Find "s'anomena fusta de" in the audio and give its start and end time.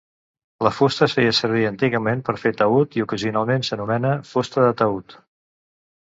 3.67-4.73